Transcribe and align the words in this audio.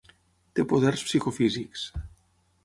Té 0.59 0.65
poders 0.71 1.03
psicofísics. 1.09 1.85